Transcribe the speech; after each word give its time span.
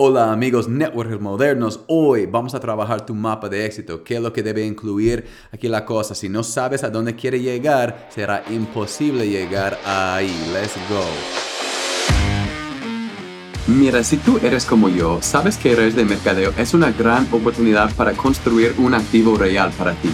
Hola 0.00 0.30
amigos 0.30 0.68
networkers 0.68 1.20
modernos, 1.20 1.80
hoy 1.88 2.26
vamos 2.26 2.54
a 2.54 2.60
trabajar 2.60 3.04
tu 3.04 3.16
mapa 3.16 3.48
de 3.48 3.66
éxito, 3.66 4.04
qué 4.04 4.14
es 4.14 4.22
lo 4.22 4.32
que 4.32 4.44
debe 4.44 4.64
incluir 4.64 5.26
aquí 5.50 5.66
la 5.66 5.84
cosa. 5.84 6.14
Si 6.14 6.28
no 6.28 6.44
sabes 6.44 6.84
a 6.84 6.90
dónde 6.90 7.16
quiere 7.16 7.40
llegar, 7.40 8.06
será 8.08 8.44
imposible 8.48 9.28
llegar 9.28 9.76
ahí. 9.84 10.30
Let's 10.52 10.76
go. 10.88 11.02
Mira, 13.66 14.04
si 14.04 14.18
tú 14.18 14.38
eres 14.40 14.64
como 14.64 14.88
yo, 14.88 15.18
sabes 15.20 15.56
que 15.56 15.74
redes 15.74 15.96
de 15.96 16.04
mercadeo 16.04 16.52
es 16.56 16.74
una 16.74 16.92
gran 16.92 17.26
oportunidad 17.32 17.92
para 17.96 18.12
construir 18.12 18.76
un 18.78 18.94
activo 18.94 19.36
real 19.36 19.72
para 19.76 19.94
ti. 19.94 20.10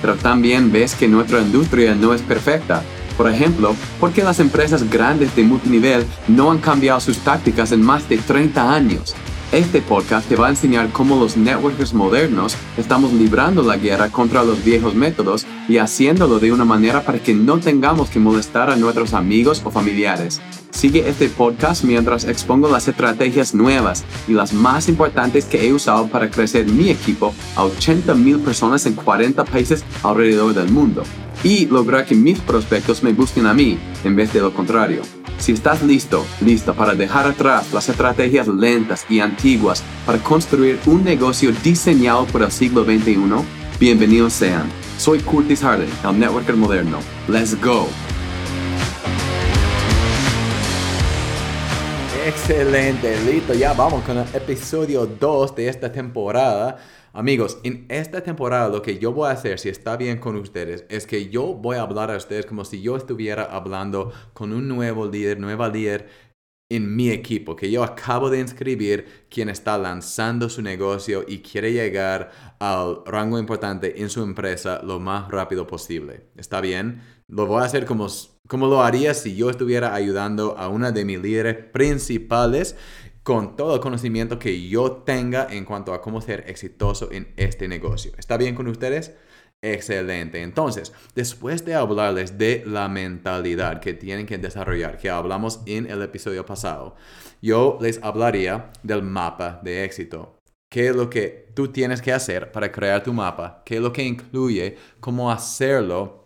Pero 0.00 0.16
también 0.16 0.72
ves 0.72 0.96
que 0.96 1.06
nuestra 1.06 1.40
industria 1.40 1.94
no 1.94 2.12
es 2.12 2.22
perfecta. 2.22 2.82
Por 3.16 3.30
ejemplo, 3.30 3.76
¿por 4.00 4.12
qué 4.12 4.24
las 4.24 4.40
empresas 4.40 4.90
grandes 4.90 5.36
de 5.36 5.44
multinivel 5.44 6.04
no 6.26 6.50
han 6.50 6.58
cambiado 6.58 6.98
sus 6.98 7.18
tácticas 7.18 7.70
en 7.70 7.82
más 7.82 8.08
de 8.08 8.18
30 8.18 8.74
años? 8.74 9.14
Este 9.52 9.80
podcast 9.80 10.28
te 10.28 10.36
va 10.36 10.48
a 10.48 10.50
enseñar 10.50 10.90
cómo 10.92 11.16
los 11.16 11.38
networkers 11.38 11.94
modernos 11.94 12.54
estamos 12.76 13.14
librando 13.14 13.62
la 13.62 13.78
guerra 13.78 14.10
contra 14.10 14.44
los 14.44 14.62
viejos 14.62 14.94
métodos 14.94 15.46
y 15.70 15.78
haciéndolo 15.78 16.38
de 16.38 16.52
una 16.52 16.66
manera 16.66 17.02
para 17.02 17.18
que 17.18 17.32
no 17.32 17.58
tengamos 17.58 18.10
que 18.10 18.18
molestar 18.18 18.68
a 18.68 18.76
nuestros 18.76 19.14
amigos 19.14 19.62
o 19.64 19.70
familiares. 19.70 20.42
Sigue 20.70 21.08
este 21.08 21.30
podcast 21.30 21.82
mientras 21.82 22.24
expongo 22.24 22.68
las 22.68 22.88
estrategias 22.88 23.54
nuevas 23.54 24.04
y 24.28 24.34
las 24.34 24.52
más 24.52 24.86
importantes 24.86 25.46
que 25.46 25.66
he 25.66 25.72
usado 25.72 26.08
para 26.08 26.30
crecer 26.30 26.66
mi 26.66 26.90
equipo 26.90 27.34
a 27.56 27.64
80 27.64 28.14
mil 28.16 28.40
personas 28.40 28.84
en 28.84 28.92
40 28.92 29.46
países 29.46 29.82
alrededor 30.02 30.52
del 30.52 30.68
mundo 30.68 31.04
y 31.42 31.66
lograr 31.66 32.04
que 32.04 32.14
mis 32.14 32.40
prospectos 32.40 33.02
me 33.02 33.12
busquen 33.12 33.46
a 33.46 33.54
mí 33.54 33.78
en 34.04 34.16
vez 34.16 34.32
de 34.32 34.40
lo 34.40 34.52
contrario. 34.52 35.02
Si 35.38 35.52
estás 35.52 35.82
listo, 35.82 36.26
lista 36.40 36.72
para 36.72 36.94
dejar 36.94 37.26
atrás 37.26 37.72
las 37.72 37.88
estrategias 37.88 38.48
lentas 38.48 39.06
y 39.08 39.20
antiguas 39.20 39.82
para 40.04 40.18
construir 40.18 40.78
un 40.86 41.04
negocio 41.04 41.52
diseñado 41.62 42.26
por 42.26 42.42
el 42.42 42.50
siglo 42.50 42.84
XXI, 42.84 43.16
bienvenidos 43.78 44.32
sean. 44.32 44.68
Soy 44.98 45.20
Curtis 45.20 45.60
Harden, 45.60 45.88
el 46.04 46.18
networker 46.18 46.56
moderno. 46.56 46.98
Let's 47.28 47.54
go. 47.62 47.86
Excelente, 52.26 53.16
listo, 53.24 53.54
ya 53.54 53.72
vamos 53.72 54.02
con 54.02 54.18
el 54.18 54.26
episodio 54.34 55.06
2 55.06 55.54
de 55.54 55.68
esta 55.68 55.90
temporada. 55.90 56.76
Amigos, 57.18 57.58
en 57.64 57.84
esta 57.88 58.22
temporada 58.22 58.68
lo 58.68 58.80
que 58.80 59.00
yo 59.00 59.12
voy 59.12 59.26
a 59.26 59.32
hacer, 59.32 59.58
si 59.58 59.68
está 59.68 59.96
bien 59.96 60.18
con 60.18 60.36
ustedes, 60.36 60.84
es 60.88 61.04
que 61.04 61.28
yo 61.30 61.52
voy 61.52 61.76
a 61.76 61.82
hablar 61.82 62.12
a 62.12 62.16
ustedes 62.16 62.46
como 62.46 62.64
si 62.64 62.80
yo 62.80 62.96
estuviera 62.96 63.42
hablando 63.42 64.12
con 64.34 64.52
un 64.52 64.68
nuevo 64.68 65.04
líder, 65.04 65.40
nueva 65.40 65.68
líder 65.68 66.08
en 66.70 66.94
mi 66.94 67.10
equipo, 67.10 67.56
que 67.56 67.72
yo 67.72 67.82
acabo 67.82 68.30
de 68.30 68.38
inscribir, 68.38 69.26
quien 69.28 69.48
está 69.48 69.76
lanzando 69.78 70.48
su 70.48 70.62
negocio 70.62 71.24
y 71.26 71.38
quiere 71.38 71.72
llegar 71.72 72.30
al 72.60 73.00
rango 73.04 73.40
importante 73.40 74.00
en 74.00 74.10
su 74.10 74.22
empresa 74.22 74.80
lo 74.84 75.00
más 75.00 75.28
rápido 75.28 75.66
posible. 75.66 76.28
¿Está 76.36 76.60
bien? 76.60 77.02
Lo 77.26 77.46
voy 77.46 77.62
a 77.62 77.64
hacer 77.64 77.84
como, 77.84 78.06
como 78.46 78.68
lo 78.68 78.80
haría 78.80 79.12
si 79.14 79.34
yo 79.34 79.50
estuviera 79.50 79.92
ayudando 79.92 80.56
a 80.56 80.68
una 80.68 80.92
de 80.92 81.04
mis 81.04 81.18
líderes 81.18 81.56
principales 81.72 82.76
con 83.28 83.56
todo 83.56 83.74
el 83.74 83.80
conocimiento 83.82 84.38
que 84.38 84.70
yo 84.70 84.90
tenga 85.04 85.48
en 85.50 85.66
cuanto 85.66 85.92
a 85.92 86.00
cómo 86.00 86.22
ser 86.22 86.44
exitoso 86.46 87.12
en 87.12 87.34
este 87.36 87.68
negocio. 87.68 88.10
¿Está 88.16 88.38
bien 88.38 88.54
con 88.54 88.68
ustedes? 88.68 89.14
Excelente. 89.60 90.40
Entonces, 90.40 90.94
después 91.14 91.62
de 91.66 91.74
hablarles 91.74 92.38
de 92.38 92.62
la 92.64 92.88
mentalidad 92.88 93.80
que 93.82 93.92
tienen 93.92 94.24
que 94.24 94.38
desarrollar, 94.38 94.96
que 94.96 95.10
hablamos 95.10 95.60
en 95.66 95.90
el 95.90 96.00
episodio 96.00 96.46
pasado, 96.46 96.96
yo 97.42 97.76
les 97.82 98.02
hablaría 98.02 98.70
del 98.82 99.02
mapa 99.02 99.60
de 99.62 99.84
éxito. 99.84 100.38
¿Qué 100.72 100.88
es 100.88 100.96
lo 100.96 101.10
que 101.10 101.50
tú 101.54 101.68
tienes 101.68 102.00
que 102.00 102.14
hacer 102.14 102.50
para 102.50 102.72
crear 102.72 103.02
tu 103.02 103.12
mapa? 103.12 103.60
¿Qué 103.66 103.76
es 103.76 103.82
lo 103.82 103.92
que 103.92 104.04
incluye? 104.04 104.78
¿Cómo 105.00 105.30
hacerlo? 105.30 106.17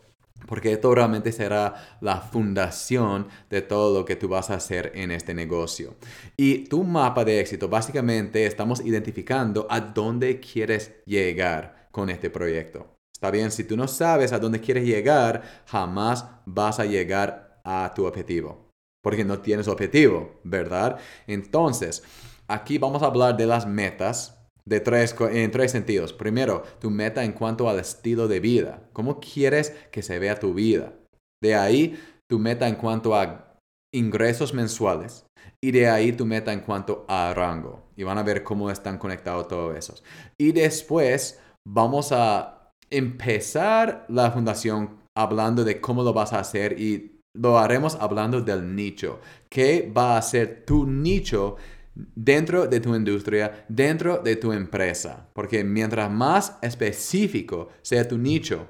Porque 0.47 0.73
esto 0.73 0.95
realmente 0.95 1.33
será 1.33 1.99
la 2.01 2.21
fundación 2.21 3.29
de 3.51 3.63
todo 3.63 3.99
lo 3.99 4.05
que 4.05 4.17
tú 4.17 4.29
vas 4.29 4.51
a 4.51 4.55
hacer 4.55 4.93
en 4.95 5.11
este 5.11 5.35
negocio. 5.35 5.97
Y 6.37 6.65
tu 6.65 6.85
mapa 6.85 7.25
de 7.25 7.41
éxito, 7.41 7.69
básicamente 7.69 8.47
estamos 8.47 8.81
identificando 8.85 9.67
a 9.71 9.81
dónde 9.81 10.41
quieres 10.41 10.93
llegar 11.07 11.89
con 11.91 12.11
este 12.11 12.31
proyecto. 12.31 12.95
Está 13.15 13.31
bien, 13.31 13.53
si 13.53 13.65
tú 13.65 13.77
no 13.77 13.87
sabes 13.87 14.33
a 14.33 14.39
dónde 14.41 14.61
quieres 14.61 14.85
llegar, 14.85 15.43
jamás 15.67 16.27
vas 16.45 16.81
a 16.81 16.85
llegar 16.85 17.61
a 17.65 17.93
tu 17.95 18.05
objetivo, 18.05 18.69
porque 19.01 19.25
no 19.25 19.39
tienes 19.39 19.69
objetivo, 19.69 20.41
¿verdad? 20.43 20.99
Entonces, 21.29 22.03
aquí 22.49 22.79
vamos 22.79 23.03
a 23.03 23.07
hablar 23.07 23.37
de 23.37 23.47
las 23.47 23.67
metas 23.67 24.42
de 24.65 24.81
tres, 24.81 25.15
en 25.21 25.51
tres 25.51 25.73
sentidos. 25.73 26.13
Primero, 26.13 26.63
tu 26.81 26.91
meta 26.91 27.25
en 27.25 27.33
cuanto 27.33 27.69
al 27.69 27.79
estilo 27.79 28.29
de 28.29 28.41
vida. 28.41 28.89
¿Cómo 28.93 29.21
quieres 29.21 29.75
que 29.91 30.03
se 30.03 30.19
vea 30.19 30.39
tu 30.39 30.55
vida? 30.55 30.95
De 31.43 31.55
ahí, 31.55 31.99
tu 32.31 32.39
meta 32.39 32.69
en 32.69 32.77
cuanto 32.77 33.15
a 33.15 33.59
ingresos 33.95 34.55
mensuales. 34.55 35.27
Y 35.65 35.71
de 35.71 35.89
ahí 35.89 36.13
tu 36.13 36.27
meta 36.27 36.53
en 36.53 36.61
cuanto 36.61 37.05
a 37.09 37.33
rango. 37.35 37.85
Y 37.97 38.03
van 38.03 38.19
a 38.19 38.23
ver 38.23 38.43
cómo 38.43 38.71
están 38.71 38.99
conectados 38.99 39.49
todos 39.49 39.77
esos. 39.77 40.03
Y 40.39 40.53
después 40.53 41.41
vamos 41.67 42.11
a 42.13 42.71
empezar 42.91 44.05
la 44.09 44.31
fundación 44.31 44.99
hablando 45.17 45.65
de 45.65 45.81
cómo 45.81 46.03
lo 46.03 46.13
vas 46.13 46.33
a 46.33 46.41
hacer 46.41 46.79
y 46.81 47.21
lo 47.35 47.59
haremos 47.59 47.97
hablando 47.97 48.41
del 48.41 48.75
nicho. 48.75 49.21
¿Qué 49.49 49.91
va 49.97 50.17
a 50.17 50.23
ser 50.23 50.65
tu 50.67 50.87
nicho 50.87 51.57
dentro 51.95 52.67
de 52.67 52.81
tu 52.81 52.95
industria, 52.95 53.65
dentro 53.69 54.19
de 54.19 54.37
tu 54.37 54.53
empresa. 54.53 55.29
Porque 55.33 55.65
mientras 55.65 56.11
más 56.11 56.59
específico 56.63 57.69
sea 57.83 58.07
tu 58.07 58.19
nicho, 58.19 58.69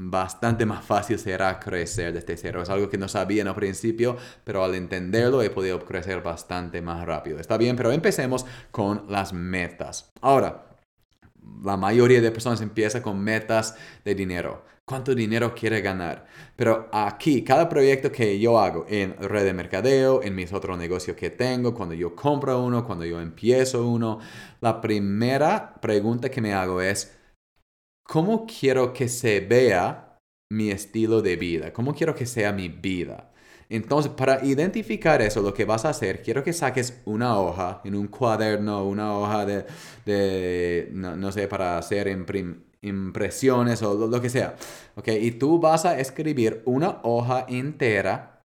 bastante 0.00 0.64
más 0.64 0.84
fácil 0.84 1.18
será 1.18 1.58
crecer 1.58 2.12
desde 2.12 2.36
cero. 2.36 2.62
Es 2.62 2.70
algo 2.70 2.88
que 2.88 2.98
no 2.98 3.08
sabía 3.08 3.42
en 3.42 3.48
el 3.48 3.54
principio, 3.54 4.16
pero 4.44 4.62
al 4.62 4.74
entenderlo 4.76 5.42
he 5.42 5.50
podido 5.50 5.84
crecer 5.84 6.22
bastante 6.22 6.80
más 6.80 7.04
rápido. 7.04 7.40
Está 7.40 7.56
bien, 7.56 7.74
pero 7.74 7.90
empecemos 7.90 8.46
con 8.70 9.06
las 9.08 9.32
metas. 9.32 10.12
Ahora, 10.20 10.68
la 11.64 11.76
mayoría 11.76 12.20
de 12.20 12.30
personas 12.30 12.60
empieza 12.60 13.02
con 13.02 13.18
metas 13.18 13.76
de 14.04 14.14
dinero. 14.14 14.64
¿Cuánto 14.88 15.14
dinero 15.14 15.54
quiere 15.54 15.82
ganar? 15.82 16.24
Pero 16.56 16.88
aquí, 16.92 17.44
cada 17.44 17.68
proyecto 17.68 18.10
que 18.10 18.38
yo 18.40 18.58
hago 18.58 18.86
en 18.88 19.14
red 19.18 19.44
de 19.44 19.52
mercadeo, 19.52 20.22
en 20.22 20.34
mis 20.34 20.50
otros 20.54 20.78
negocios 20.78 21.14
que 21.14 21.28
tengo, 21.28 21.74
cuando 21.74 21.94
yo 21.94 22.16
compro 22.16 22.64
uno, 22.64 22.86
cuando 22.86 23.04
yo 23.04 23.20
empiezo 23.20 23.86
uno, 23.86 24.18
la 24.62 24.80
primera 24.80 25.74
pregunta 25.82 26.30
que 26.30 26.40
me 26.40 26.54
hago 26.54 26.80
es, 26.80 27.14
¿cómo 28.02 28.46
quiero 28.46 28.94
que 28.94 29.08
se 29.08 29.40
vea 29.40 30.18
mi 30.50 30.70
estilo 30.70 31.20
de 31.20 31.36
vida? 31.36 31.70
¿Cómo 31.74 31.94
quiero 31.94 32.14
que 32.14 32.24
sea 32.24 32.52
mi 32.52 32.68
vida? 32.68 33.30
Entonces, 33.68 34.10
para 34.12 34.42
identificar 34.42 35.20
eso, 35.20 35.42
lo 35.42 35.52
que 35.52 35.66
vas 35.66 35.84
a 35.84 35.90
hacer, 35.90 36.22
quiero 36.22 36.42
que 36.42 36.54
saques 36.54 37.02
una 37.04 37.38
hoja 37.38 37.82
en 37.84 37.94
un 37.94 38.08
cuaderno, 38.08 38.84
una 38.86 39.18
hoja 39.18 39.44
de, 40.06 40.88
no, 40.92 41.30
sé, 41.30 41.46
para 41.46 41.76
hacer 41.76 42.08
impresiones 42.82 43.82
o 43.82 44.06
lo, 44.06 44.20
que 44.20 44.30
sea. 44.30 44.56
¿Ok? 44.96 45.08
Y 45.20 45.32
tú 45.32 45.60
vas 45.60 45.84
a 45.84 45.98
escribir 45.98 46.62
una 46.64 47.00
hoja 47.02 47.46
entera 47.48 48.42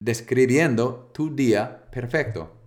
describiendo 0.00 1.10
tu 1.14 1.34
día 1.34 1.86
perfecto. 1.90 2.58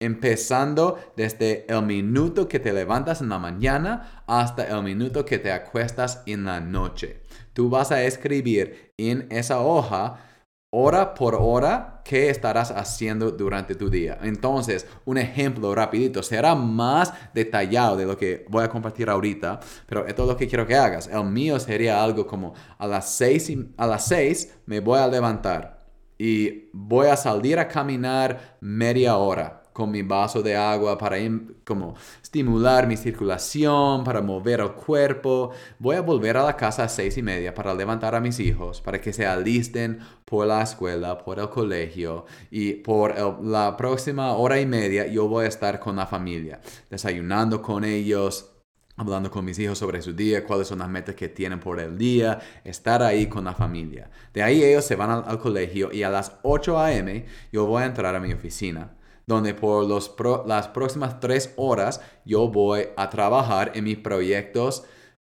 Empezando 0.00 0.98
desde 1.16 1.64
el 1.72 1.82
minuto 1.82 2.48
que 2.48 2.58
te 2.58 2.72
levantas 2.72 3.20
en 3.20 3.28
la 3.28 3.38
mañana 3.38 4.24
hasta 4.26 4.66
el 4.66 4.82
minuto 4.82 5.24
que 5.24 5.38
te 5.38 5.52
acuestas 5.52 6.22
en 6.26 6.44
la 6.44 6.60
noche. 6.60 7.22
Tú 7.52 7.70
vas 7.70 7.92
a 7.92 8.02
escribir 8.02 8.92
en 8.98 9.28
esa 9.30 9.60
hoja 9.60 10.31
hora 10.74 11.12
por 11.14 11.34
hora 11.34 12.00
qué 12.02 12.30
estarás 12.30 12.70
haciendo 12.70 13.30
durante 13.30 13.74
tu 13.74 13.90
día. 13.90 14.18
Entonces, 14.22 14.86
un 15.04 15.18
ejemplo 15.18 15.74
rapidito, 15.74 16.22
será 16.22 16.54
más 16.54 17.12
detallado 17.34 17.96
de 17.96 18.06
lo 18.06 18.16
que 18.16 18.46
voy 18.48 18.64
a 18.64 18.70
compartir 18.70 19.10
ahorita, 19.10 19.60
pero 19.86 20.06
esto 20.06 20.22
es 20.22 20.28
lo 20.28 20.36
que 20.36 20.48
quiero 20.48 20.66
que 20.66 20.74
hagas. 20.74 21.08
El 21.08 21.24
mío 21.24 21.60
sería 21.60 22.02
algo 22.02 22.26
como 22.26 22.54
a 22.78 22.86
las 22.86 23.10
6 23.10 23.52
a 23.76 23.86
las 23.86 24.06
6 24.06 24.60
me 24.66 24.80
voy 24.80 24.98
a 24.98 25.08
levantar 25.08 25.78
y 26.16 26.70
voy 26.72 27.08
a 27.08 27.16
salir 27.16 27.58
a 27.58 27.68
caminar 27.68 28.56
media 28.60 29.16
hora 29.16 29.61
con 29.72 29.90
mi 29.90 30.02
vaso 30.02 30.42
de 30.42 30.56
agua 30.56 30.98
para 30.98 31.16
como 31.64 31.94
estimular 32.22 32.86
mi 32.86 32.96
circulación, 32.96 34.04
para 34.04 34.20
mover 34.20 34.60
el 34.60 34.72
cuerpo. 34.72 35.50
Voy 35.78 35.96
a 35.96 36.00
volver 36.00 36.36
a 36.36 36.44
la 36.44 36.56
casa 36.56 36.84
a 36.84 36.88
seis 36.88 37.16
y 37.16 37.22
media 37.22 37.54
para 37.54 37.74
levantar 37.74 38.14
a 38.14 38.20
mis 38.20 38.38
hijos, 38.40 38.80
para 38.80 39.00
que 39.00 39.12
se 39.12 39.26
alisten 39.26 40.00
por 40.24 40.46
la 40.46 40.62
escuela, 40.62 41.18
por 41.18 41.38
el 41.38 41.48
colegio 41.48 42.26
y 42.50 42.74
por 42.74 43.42
la 43.44 43.76
próxima 43.76 44.32
hora 44.32 44.60
y 44.60 44.66
media 44.66 45.06
yo 45.06 45.28
voy 45.28 45.44
a 45.46 45.48
estar 45.48 45.78
con 45.78 45.96
la 45.96 46.06
familia, 46.06 46.60
desayunando 46.90 47.62
con 47.62 47.84
ellos, 47.84 48.50
hablando 48.96 49.30
con 49.30 49.44
mis 49.44 49.58
hijos 49.58 49.78
sobre 49.78 50.02
su 50.02 50.12
día, 50.12 50.44
cuáles 50.44 50.68
son 50.68 50.78
las 50.80 50.88
metas 50.88 51.14
que 51.14 51.28
tienen 51.28 51.60
por 51.60 51.80
el 51.80 51.96
día, 51.96 52.38
estar 52.64 53.02
ahí 53.02 53.26
con 53.26 53.44
la 53.44 53.54
familia. 53.54 54.10
De 54.32 54.42
ahí 54.42 54.62
ellos 54.62 54.84
se 54.84 54.96
van 54.96 55.10
al, 55.10 55.24
al 55.26 55.38
colegio 55.38 55.90
y 55.92 56.02
a 56.02 56.10
las 56.10 56.32
8 56.42 56.78
a.m. 56.78 57.26
yo 57.52 57.66
voy 57.66 57.82
a 57.82 57.86
entrar 57.86 58.14
a 58.14 58.20
mi 58.20 58.32
oficina 58.32 58.92
donde 59.34 59.54
por 59.54 59.86
los 59.86 60.14
las 60.46 60.68
próximas 60.68 61.20
tres 61.20 61.52
horas 61.56 62.00
yo 62.24 62.48
voy 62.48 62.88
a 62.96 63.10
trabajar 63.10 63.72
en 63.74 63.84
mis 63.84 63.98
proyectos 63.98 64.84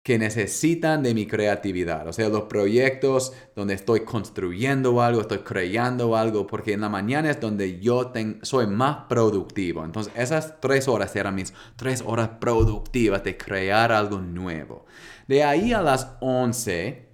que 0.08 0.18
necesitan 0.18 1.04
de 1.04 1.14
mi 1.14 1.26
creatividad. 1.26 2.08
O 2.08 2.14
sea, 2.14 2.30
los 2.30 2.44
proyectos 2.44 3.34
donde 3.58 3.74
estoy 3.74 4.06
construyendo 4.06 5.02
algo, 5.02 5.20
estoy 5.20 5.40
creando 5.40 6.16
algo, 6.16 6.48
porque 6.48 6.72
en 6.72 6.80
la 6.80 6.88
mañana 6.88 7.30
es 7.30 7.42
donde 7.42 7.82
yo 7.82 8.14
soy 8.42 8.68
más 8.68 9.00
productivo. 9.10 9.84
Entonces, 9.84 10.14
esas 10.16 10.62
tres 10.62 10.88
horas 10.88 11.14
eran 11.18 11.36
mis 11.36 11.54
tres 11.76 12.02
horas 12.06 12.30
productivas 12.40 13.22
de 13.26 13.36
crear 13.36 13.92
algo 13.92 14.20
nuevo. 14.20 14.86
De 15.28 15.44
ahí 15.44 15.74
a 15.74 15.82
las 15.82 16.16
11, 16.22 17.06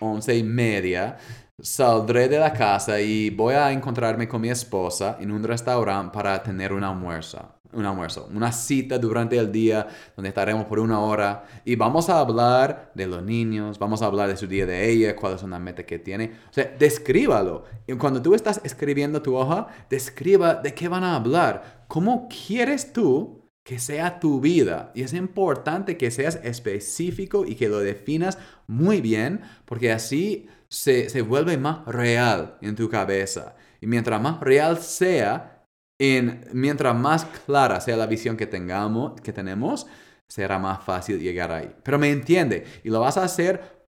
11 0.00 0.36
y 0.36 0.42
media, 0.42 1.16
saldré 1.60 2.28
de 2.28 2.38
la 2.38 2.52
casa 2.52 3.00
y 3.00 3.30
voy 3.30 3.54
a 3.54 3.72
encontrarme 3.72 4.28
con 4.28 4.40
mi 4.40 4.50
esposa 4.50 5.16
en 5.20 5.30
un 5.30 5.42
restaurante 5.42 6.12
para 6.14 6.42
tener 6.42 6.72
un 6.72 6.84
almuerzo 6.84 7.56
un 7.76 7.84
almuerzo, 7.84 8.28
una 8.34 8.52
cita 8.52 8.98
durante 8.98 9.36
el 9.36 9.52
día 9.52 9.86
donde 10.16 10.30
estaremos 10.30 10.64
por 10.64 10.78
una 10.78 11.00
hora 11.00 11.44
y 11.64 11.76
vamos 11.76 12.08
a 12.08 12.20
hablar 12.20 12.90
de 12.94 13.06
los 13.06 13.22
niños, 13.22 13.78
vamos 13.78 14.02
a 14.02 14.06
hablar 14.06 14.28
de 14.28 14.36
su 14.36 14.46
día 14.46 14.66
de 14.66 14.90
ella, 14.90 15.14
cuáles 15.14 15.40
son 15.40 15.50
las 15.50 15.60
metas 15.60 15.84
que 15.84 15.98
tiene. 15.98 16.32
O 16.50 16.52
sea, 16.52 16.74
descríbalo. 16.78 17.64
Y 17.86 17.94
cuando 17.94 18.22
tú 18.22 18.34
estás 18.34 18.60
escribiendo 18.64 19.22
tu 19.22 19.36
hoja, 19.36 19.68
describa 19.90 20.54
de 20.54 20.74
qué 20.74 20.88
van 20.88 21.04
a 21.04 21.16
hablar. 21.16 21.84
¿Cómo 21.88 22.28
quieres 22.28 22.92
tú 22.92 23.42
que 23.62 23.78
sea 23.78 24.20
tu 24.20 24.40
vida? 24.40 24.90
Y 24.94 25.02
es 25.02 25.12
importante 25.12 25.96
que 25.96 26.10
seas 26.10 26.40
específico 26.42 27.44
y 27.44 27.56
que 27.56 27.68
lo 27.68 27.80
definas 27.80 28.38
muy 28.66 29.00
bien 29.00 29.42
porque 29.66 29.92
así 29.92 30.48
se, 30.68 31.08
se 31.08 31.22
vuelve 31.22 31.56
más 31.56 31.84
real 31.86 32.58
en 32.60 32.76
tu 32.76 32.88
cabeza. 32.88 33.56
Y 33.80 33.86
mientras 33.86 34.20
más 34.20 34.40
real 34.40 34.78
sea, 34.78 35.64
en, 35.98 36.46
mientras 36.52 36.94
más 36.94 37.24
clara 37.46 37.80
sea 37.80 37.96
la 37.96 38.06
visión 38.06 38.36
que 38.36 38.46
tengamos, 38.46 39.20
que 39.20 39.32
tenemos, 39.32 39.86
será 40.28 40.58
más 40.58 40.84
fácil 40.84 41.20
llegar 41.20 41.52
ahí. 41.52 41.74
Pero 41.82 41.98
me 41.98 42.10
entiende, 42.10 42.64
y 42.84 42.90
lo 42.90 43.00
vas 43.00 43.16
a 43.16 43.24
hacer, 43.24 43.86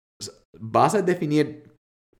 vas 0.58 0.94
a 0.94 1.02
definir 1.02 1.72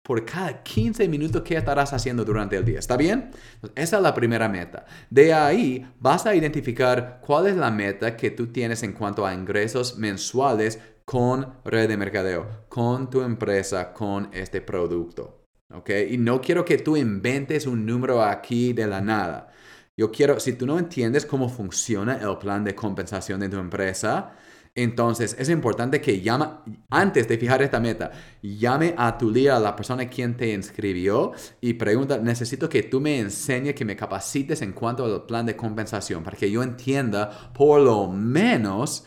por 0.03 0.25
cada 0.25 0.63
15 0.63 1.09
minutos 1.09 1.43
qué 1.43 1.57
estarás 1.57 1.93
haciendo 1.93 2.25
durante 2.25 2.57
el 2.57 2.65
día. 2.65 2.81
¿Está 2.81 2.97
bien? 2.97 3.31
Esa 3.77 3.97
es 3.97 4.03
la 4.03 4.15
primera 4.15 4.49
meta. 4.49 4.85
De 5.09 5.33
ahí 5.33 5.87
vas 6.01 6.27
a 6.27 6.35
identificar 6.35 7.21
cuál 7.25 7.47
es 7.47 7.57
la 7.57 7.71
meta 7.71 8.17
que 8.17 8.33
tú 8.33 8.49
tienes 8.49 8.83
en 8.83 8.93
cuanto 8.93 9.25
a 9.25 9.33
ingresos 9.33 9.97
mensuales 9.99 10.81
con 11.05 11.55
red 11.65 11.89
de 11.89 11.97
mercadeo, 11.97 12.65
con 12.69 13.11
tu 13.11 13.23
empresa, 13.23 13.93
con 13.93 14.29
este 14.33 14.61
producto. 14.61 15.47
¿Ok? 15.73 15.91
Y 16.11 16.19
no 16.19 16.41
quiero 16.41 16.65
que 16.65 16.79
tú 16.79 16.97
inventes 16.97 17.67
un 17.67 17.87
número 17.87 18.23
aquí 18.23 18.73
de 18.73 18.87
la 18.87 19.01
nada. 19.01 19.53
Yo 19.97 20.11
quiero, 20.11 20.39
si 20.41 20.55
tú 20.55 20.67
no 20.67 20.79
entiendes 20.79 21.27
cómo 21.27 21.49
funciona 21.49 22.19
el 22.19 22.39
plan 22.39 22.65
de 22.65 22.75
compensación 22.75 23.41
de 23.41 23.49
tu 23.49 23.59
empresa, 23.59 24.33
entonces 24.75 25.37
es 25.39 25.51
importante 25.51 26.01
que 26.01 26.23
llama, 26.23 26.65
antes 26.89 27.29
de 27.29 27.37
fijar 27.37 27.61
esta 27.61 27.79
meta, 27.79 28.11
llame 28.41 28.95
a 28.97 29.19
tu 29.19 29.31
líder, 29.31 29.53
a 29.53 29.61
la 29.61 29.77
persona 29.77 30.09
quien 30.09 30.35
te 30.35 30.55
inscribió 30.55 31.33
y 31.61 31.75
pregunta, 31.75 32.19
necesito 32.19 32.71
que 32.71 32.83
tú 32.83 32.99
me 32.99 33.19
enseñes, 33.19 33.75
que 33.75 33.85
me 33.85 33.97
capacites 33.97 34.63
en 34.63 34.73
cuanto 34.73 35.05
al 35.05 35.27
plan 35.27 35.45
de 35.45 35.57
compensación, 35.57 36.25
para 36.25 36.39
que 36.39 36.51
yo 36.51 36.63
entienda 36.63 37.53
por 37.53 37.83
lo 37.83 38.09
menos 38.09 39.05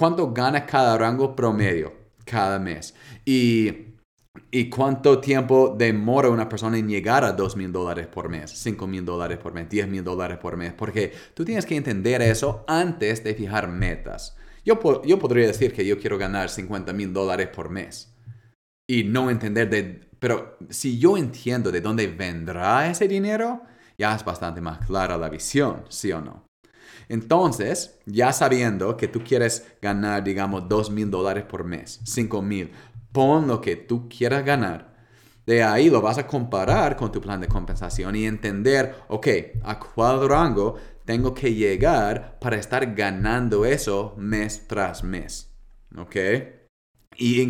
cuánto 0.00 0.32
gana 0.32 0.64
cada 0.64 0.96
rango 0.96 1.36
promedio 1.36 1.92
cada 2.24 2.58
mes. 2.58 2.94
Y 3.26 3.86
¿Y 4.52 4.70
cuánto 4.70 5.20
tiempo 5.20 5.74
demora 5.76 6.30
una 6.30 6.48
persona 6.48 6.78
en 6.78 6.88
llegar 6.88 7.24
a 7.24 7.32
2 7.32 7.56
mil 7.56 7.72
dólares 7.72 8.06
por 8.06 8.28
mes, 8.28 8.50
5 8.50 8.86
mil 8.86 9.04
dólares 9.04 9.38
por 9.38 9.52
mes, 9.52 9.68
10 9.68 9.88
mil 9.88 10.04
dólares 10.04 10.38
por 10.38 10.56
mes? 10.56 10.72
Porque 10.72 11.12
tú 11.34 11.44
tienes 11.44 11.66
que 11.66 11.76
entender 11.76 12.22
eso 12.22 12.64
antes 12.66 13.22
de 13.22 13.34
fijar 13.34 13.68
metas. 13.68 14.36
Yo, 14.64 14.80
yo 15.04 15.18
podría 15.18 15.48
decir 15.48 15.72
que 15.72 15.84
yo 15.84 15.98
quiero 15.98 16.16
ganar 16.16 16.48
50 16.48 16.92
mil 16.92 17.12
dólares 17.12 17.48
por 17.48 17.70
mes 17.70 18.16
y 18.88 19.04
no 19.04 19.30
entender 19.30 19.68
de... 19.68 20.08
Pero 20.18 20.56
si 20.68 20.98
yo 20.98 21.16
entiendo 21.16 21.70
de 21.72 21.80
dónde 21.80 22.06
vendrá 22.06 22.88
ese 22.88 23.08
dinero, 23.08 23.62
ya 23.98 24.14
es 24.14 24.24
bastante 24.24 24.60
más 24.60 24.84
clara 24.86 25.18
la 25.18 25.28
visión, 25.28 25.84
¿sí 25.88 26.12
o 26.12 26.20
no? 26.20 26.49
Entonces, 27.08 27.98
ya 28.06 28.32
sabiendo 28.32 28.96
que 28.96 29.08
tú 29.08 29.22
quieres 29.24 29.66
ganar, 29.80 30.24
digamos, 30.24 30.68
2 30.68 30.90
mil 30.90 31.10
dólares 31.10 31.44
por 31.44 31.64
mes, 31.64 32.00
5 32.04 32.42
mil, 32.42 32.70
pon 33.12 33.48
lo 33.48 33.60
que 33.60 33.76
tú 33.76 34.08
quieras 34.08 34.44
ganar. 34.44 34.90
De 35.46 35.62
ahí 35.62 35.90
lo 35.90 36.00
vas 36.00 36.18
a 36.18 36.26
comparar 36.26 36.96
con 36.96 37.10
tu 37.10 37.20
plan 37.20 37.40
de 37.40 37.48
compensación 37.48 38.14
y 38.14 38.26
entender, 38.26 38.94
ok, 39.08 39.26
a 39.64 39.78
cuál 39.80 40.28
rango 40.28 40.76
tengo 41.04 41.34
que 41.34 41.52
llegar 41.52 42.38
para 42.40 42.56
estar 42.56 42.94
ganando 42.94 43.64
eso 43.64 44.14
mes 44.16 44.68
tras 44.68 45.02
mes. 45.02 45.52
¿Ok? 45.96 46.16
Y, 47.16 47.42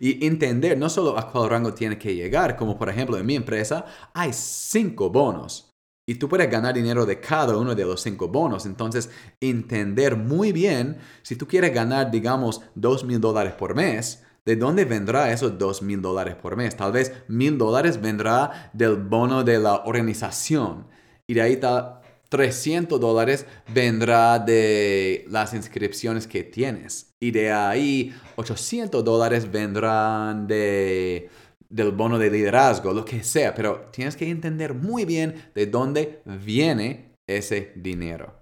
y 0.00 0.26
entender 0.26 0.78
no 0.78 0.88
solo 0.88 1.18
a 1.18 1.30
cuál 1.30 1.50
rango 1.50 1.74
tiene 1.74 1.98
que 1.98 2.14
llegar, 2.14 2.56
como 2.56 2.78
por 2.78 2.88
ejemplo 2.88 3.18
en 3.18 3.26
mi 3.26 3.36
empresa 3.36 3.84
hay 4.14 4.32
cinco 4.32 5.10
bonos. 5.10 5.73
Y 6.06 6.16
tú 6.16 6.28
puedes 6.28 6.50
ganar 6.50 6.74
dinero 6.74 7.06
de 7.06 7.20
cada 7.20 7.56
uno 7.56 7.74
de 7.74 7.84
los 7.84 8.02
cinco 8.02 8.28
bonos. 8.28 8.66
Entonces, 8.66 9.10
entender 9.40 10.16
muy 10.16 10.52
bien, 10.52 10.98
si 11.22 11.36
tú 11.36 11.46
quieres 11.46 11.72
ganar, 11.72 12.10
digamos, 12.10 12.60
dos 12.74 13.04
mil 13.04 13.20
dólares 13.20 13.54
por 13.54 13.74
mes, 13.74 14.22
¿De 14.44 14.56
dónde 14.56 14.84
vendrá 14.84 15.32
esos 15.32 15.58
dos 15.58 15.80
mil 15.80 16.02
dólares 16.02 16.34
por 16.34 16.54
mes? 16.54 16.76
Tal 16.76 16.92
vez 16.92 17.14
mil 17.28 17.56
dólares 17.56 17.98
vendrá 17.98 18.70
del 18.74 18.96
bono 18.96 19.42
de 19.42 19.58
la 19.58 19.76
organización. 19.86 20.86
Y 21.26 21.32
de 21.32 21.40
ahí 21.40 21.56
tal 21.56 22.02
300 22.34 22.98
dólares 22.98 23.46
vendrá 23.72 24.40
de 24.40 25.24
las 25.28 25.54
inscripciones 25.54 26.26
que 26.26 26.42
tienes. 26.42 27.14
Y 27.20 27.30
de 27.30 27.52
ahí 27.52 28.12
800 28.34 29.04
dólares 29.04 29.50
vendrán 29.50 30.48
de, 30.48 31.30
del 31.74 31.90
bono 31.90 32.18
de 32.18 32.30
liderazgo, 32.30 32.92
lo 32.92 33.04
que 33.04 33.24
sea. 33.24 33.54
Pero 33.54 33.88
tienes 33.90 34.16
que 34.16 34.30
entender 34.30 34.74
muy 34.74 35.04
bien 35.04 35.50
de 35.54 35.66
dónde 35.66 36.22
viene 36.24 37.16
ese 37.28 37.72
dinero. 37.74 38.32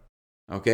¿Ok? 0.51 0.69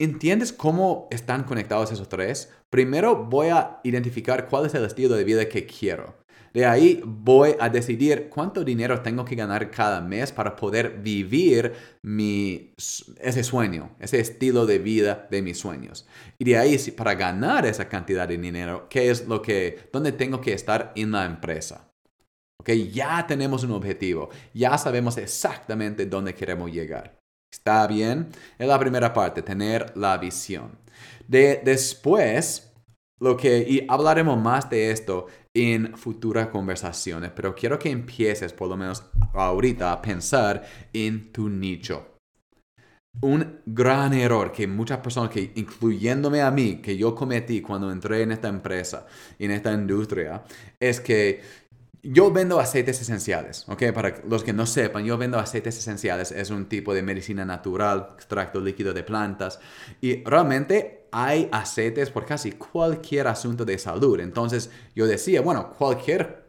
¿Entiendes 0.00 0.52
cómo 0.52 1.08
están 1.10 1.42
conectados 1.42 1.90
esos 1.90 2.08
tres? 2.08 2.52
Primero 2.70 3.24
voy 3.24 3.48
a 3.48 3.80
identificar 3.82 4.48
cuál 4.48 4.66
es 4.66 4.74
el 4.74 4.84
estilo 4.84 5.16
de 5.16 5.24
vida 5.24 5.48
que 5.48 5.66
quiero. 5.66 6.14
De 6.54 6.64
ahí 6.64 7.02
voy 7.04 7.56
a 7.58 7.68
decidir 7.68 8.28
cuánto 8.30 8.64
dinero 8.64 9.02
tengo 9.02 9.24
que 9.24 9.34
ganar 9.34 9.70
cada 9.70 10.00
mes 10.00 10.30
para 10.32 10.54
poder 10.54 11.00
vivir 11.00 11.72
mi, 12.02 12.74
ese 13.20 13.42
sueño, 13.42 13.90
ese 13.98 14.20
estilo 14.20 14.66
de 14.66 14.78
vida 14.78 15.26
de 15.30 15.42
mis 15.42 15.58
sueños. 15.58 16.06
Y 16.38 16.44
de 16.44 16.58
ahí, 16.58 16.78
para 16.96 17.14
ganar 17.14 17.66
esa 17.66 17.88
cantidad 17.88 18.28
de 18.28 18.38
dinero, 18.38 18.86
¿qué 18.88 19.10
es 19.10 19.26
lo 19.26 19.42
que, 19.42 19.88
dónde 19.92 20.12
tengo 20.12 20.40
que 20.40 20.52
estar 20.52 20.92
en 20.94 21.12
la 21.12 21.26
empresa? 21.26 21.87
Ok, 22.60 22.70
ya 22.92 23.26
tenemos 23.26 23.62
un 23.62 23.72
objetivo, 23.72 24.30
ya 24.52 24.76
sabemos 24.76 25.16
exactamente 25.16 26.06
dónde 26.06 26.34
queremos 26.34 26.72
llegar. 26.72 27.18
¿Está 27.52 27.86
bien? 27.86 28.28
Es 28.58 28.66
la 28.68 28.78
primera 28.78 29.12
parte, 29.12 29.42
tener 29.42 29.96
la 29.96 30.18
visión. 30.18 30.78
De, 31.26 31.60
después, 31.64 32.72
lo 33.20 33.36
que, 33.36 33.64
y 33.66 33.86
hablaremos 33.88 34.40
más 34.40 34.68
de 34.68 34.90
esto 34.90 35.26
en 35.54 35.96
futuras 35.96 36.48
conversaciones, 36.48 37.30
pero 37.34 37.54
quiero 37.54 37.78
que 37.78 37.90
empieces 37.90 38.52
por 38.52 38.68
lo 38.68 38.76
menos 38.76 39.04
ahorita 39.34 39.92
a 39.92 40.02
pensar 40.02 40.64
en 40.92 41.32
tu 41.32 41.48
nicho. 41.48 42.14
Un 43.20 43.60
gran 43.66 44.14
error 44.14 44.52
que 44.52 44.66
muchas 44.68 44.98
personas, 44.98 45.30
que 45.30 45.52
incluyéndome 45.56 46.40
a 46.40 46.52
mí, 46.52 46.76
que 46.80 46.96
yo 46.96 47.14
cometí 47.14 47.60
cuando 47.60 47.90
entré 47.90 48.22
en 48.22 48.30
esta 48.30 48.48
empresa, 48.48 49.06
en 49.38 49.50
esta 49.50 49.72
industria, 49.72 50.44
es 50.78 51.00
que 51.00 51.40
yo 52.02 52.30
vendo 52.30 52.60
aceites 52.60 53.00
esenciales, 53.00 53.64
¿ok? 53.68 53.92
Para 53.92 54.22
los 54.28 54.44
que 54.44 54.52
no 54.52 54.66
sepan, 54.66 55.04
yo 55.04 55.18
vendo 55.18 55.38
aceites 55.38 55.78
esenciales. 55.78 56.32
Es 56.32 56.50
un 56.50 56.66
tipo 56.66 56.94
de 56.94 57.02
medicina 57.02 57.44
natural, 57.44 58.10
extracto 58.14 58.60
líquido 58.60 58.92
de 58.92 59.02
plantas. 59.02 59.58
Y 60.00 60.22
realmente 60.24 61.08
hay 61.10 61.48
aceites 61.52 62.10
por 62.10 62.24
casi 62.24 62.52
cualquier 62.52 63.26
asunto 63.26 63.64
de 63.64 63.78
salud. 63.78 64.20
Entonces 64.20 64.70
yo 64.94 65.06
decía, 65.06 65.40
bueno, 65.40 65.70
cualquier... 65.76 66.46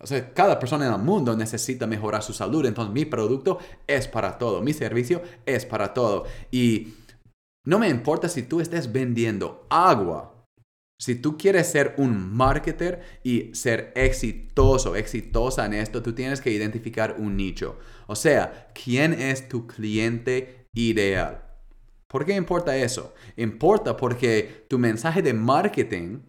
O 0.00 0.06
sea, 0.06 0.34
cada 0.34 0.58
persona 0.58 0.86
en 0.86 0.92
el 0.92 0.98
mundo 0.98 1.36
necesita 1.36 1.86
mejorar 1.86 2.22
su 2.22 2.32
salud. 2.32 2.66
Entonces 2.66 2.92
mi 2.92 3.04
producto 3.04 3.58
es 3.86 4.08
para 4.08 4.36
todo. 4.36 4.60
Mi 4.60 4.72
servicio 4.72 5.22
es 5.46 5.64
para 5.64 5.94
todo. 5.94 6.24
Y 6.50 6.94
no 7.64 7.78
me 7.78 7.88
importa 7.88 8.28
si 8.28 8.42
tú 8.42 8.60
estés 8.60 8.90
vendiendo 8.90 9.66
agua 9.70 10.31
si 11.02 11.16
tú 11.16 11.36
quieres 11.36 11.66
ser 11.66 11.94
un 11.96 12.32
marketer 12.32 13.02
y 13.24 13.52
ser 13.56 13.92
exitoso, 13.96 14.94
exitosa 14.94 15.66
en 15.66 15.74
esto, 15.74 16.00
tú 16.00 16.12
tienes 16.12 16.40
que 16.40 16.52
identificar 16.52 17.16
un 17.18 17.36
nicho. 17.36 17.76
O 18.06 18.14
sea, 18.14 18.68
¿quién 18.72 19.12
es 19.12 19.48
tu 19.48 19.66
cliente 19.66 20.68
ideal? 20.72 21.42
¿Por 22.06 22.24
qué 22.24 22.36
importa 22.36 22.76
eso? 22.76 23.14
Importa 23.36 23.96
porque 23.96 24.64
tu 24.68 24.78
mensaje 24.78 25.22
de 25.22 25.34
marketing, 25.34 26.20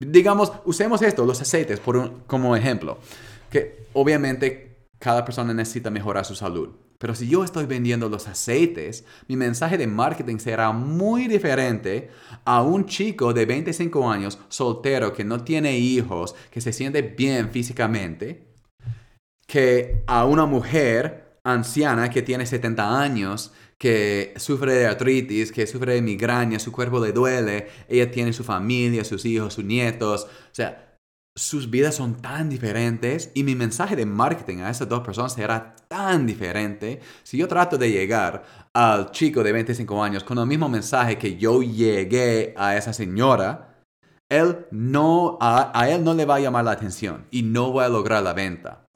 digamos, 0.00 0.54
usemos 0.64 1.02
esto, 1.02 1.26
los 1.26 1.42
aceites, 1.42 1.78
por 1.78 2.24
como 2.26 2.56
ejemplo, 2.56 2.96
que 3.50 3.88
obviamente 3.92 4.86
cada 4.98 5.22
persona 5.22 5.52
necesita 5.52 5.90
mejorar 5.90 6.24
su 6.24 6.34
salud. 6.34 6.70
Pero 6.98 7.14
si 7.14 7.28
yo 7.28 7.44
estoy 7.44 7.66
vendiendo 7.66 8.08
los 8.08 8.26
aceites, 8.26 9.04
mi 9.28 9.36
mensaje 9.36 9.76
de 9.78 9.86
marketing 9.86 10.38
será 10.38 10.72
muy 10.72 11.28
diferente 11.28 12.10
a 12.44 12.62
un 12.62 12.86
chico 12.86 13.32
de 13.32 13.46
25 13.46 14.10
años 14.10 14.38
soltero 14.48 15.12
que 15.12 15.24
no 15.24 15.44
tiene 15.44 15.78
hijos, 15.78 16.34
que 16.50 16.60
se 16.60 16.72
siente 16.72 17.02
bien 17.02 17.50
físicamente, 17.50 18.46
que 19.46 20.02
a 20.06 20.24
una 20.24 20.46
mujer 20.46 21.38
anciana 21.44 22.10
que 22.10 22.22
tiene 22.22 22.46
70 22.46 23.00
años, 23.00 23.52
que 23.78 24.32
sufre 24.36 24.74
de 24.74 24.86
artritis, 24.86 25.52
que 25.52 25.66
sufre 25.66 25.94
de 25.94 26.02
migraña, 26.02 26.58
su 26.58 26.72
cuerpo 26.72 26.98
le 26.98 27.12
duele, 27.12 27.68
ella 27.88 28.10
tiene 28.10 28.32
su 28.32 28.42
familia, 28.42 29.04
sus 29.04 29.24
hijos, 29.24 29.54
sus 29.54 29.64
nietos, 29.64 30.24
o 30.24 30.54
sea, 30.54 30.85
sus 31.36 31.68
vidas 31.68 31.94
son 31.94 32.16
tan 32.16 32.48
diferentes 32.48 33.30
y 33.34 33.44
mi 33.44 33.54
mensaje 33.54 33.94
de 33.94 34.06
marketing 34.06 34.58
a 34.58 34.70
esas 34.70 34.88
dos 34.88 35.00
personas 35.00 35.34
será 35.34 35.76
tan 35.86 36.26
diferente. 36.26 37.00
Si 37.22 37.36
yo 37.36 37.46
trato 37.46 37.76
de 37.76 37.90
llegar 37.90 38.42
al 38.72 39.10
chico 39.10 39.44
de 39.44 39.52
25 39.52 40.02
años 40.02 40.24
con 40.24 40.38
el 40.38 40.46
mismo 40.46 40.68
mensaje 40.70 41.18
que 41.18 41.36
yo 41.36 41.62
llegué 41.62 42.54
a 42.56 42.76
esa 42.76 42.94
señora, 42.94 43.82
él 44.30 44.66
no, 44.70 45.36
a, 45.38 45.88
él 45.90 46.02
no 46.02 46.14
le 46.14 46.24
va 46.24 46.36
a 46.36 46.40
llamar 46.40 46.64
la 46.64 46.72
atención 46.72 47.26
y 47.30 47.42
no 47.42 47.72
va 47.74 47.84
a 47.84 47.90
lograr 47.90 48.22
la 48.22 48.32
venta. 48.32 48.86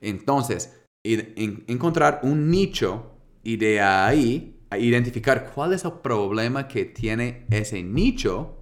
Entonces, 0.00 0.80
encontrar 1.02 2.20
un 2.22 2.50
nicho 2.50 3.16
y 3.42 3.56
de 3.56 3.80
ahí 3.80 4.64
identificar 4.78 5.50
cuál 5.52 5.72
es 5.72 5.84
el 5.84 5.92
problema 5.94 6.68
que 6.68 6.84
tiene 6.84 7.46
ese 7.50 7.82
nicho 7.82 8.59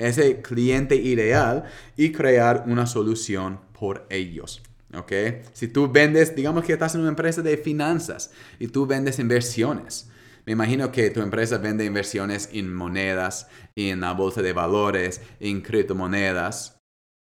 ese 0.00 0.40
cliente 0.40 0.96
ideal 0.96 1.64
y 1.96 2.12
crear 2.12 2.64
una 2.66 2.86
solución 2.86 3.60
por 3.78 4.06
ellos. 4.10 4.62
¿Ok? 4.94 5.12
Si 5.52 5.68
tú 5.68 5.90
vendes, 5.90 6.34
digamos 6.34 6.64
que 6.64 6.72
estás 6.72 6.94
en 6.94 7.02
una 7.02 7.10
empresa 7.10 7.42
de 7.42 7.56
finanzas 7.56 8.32
y 8.58 8.68
tú 8.68 8.86
vendes 8.86 9.18
inversiones. 9.18 10.10
Me 10.46 10.52
imagino 10.52 10.90
que 10.90 11.10
tu 11.10 11.20
empresa 11.20 11.58
vende 11.58 11.84
inversiones 11.84 12.48
en 12.52 12.74
monedas, 12.74 13.46
en 13.76 14.00
la 14.00 14.12
bolsa 14.12 14.42
de 14.42 14.52
valores, 14.52 15.20
en 15.38 15.60
criptomonedas. 15.60 16.78